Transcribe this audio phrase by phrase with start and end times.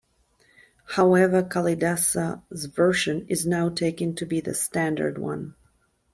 [0.95, 5.53] However, Kalidasa's version is now taken to be the standard one.